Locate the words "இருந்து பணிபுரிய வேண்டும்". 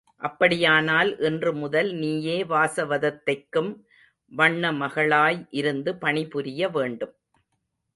5.51-7.15